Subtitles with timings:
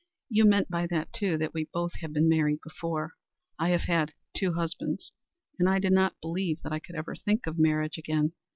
[0.29, 3.13] You meant by that, too, that we both have been married before.
[3.59, 5.11] I have had two husbands,
[5.59, 8.33] and I did not believe that I could ever think of marriage again.